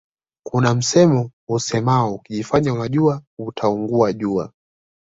[0.43, 4.51] Kuna msemo usemao ukijifanya unajua utaungua jua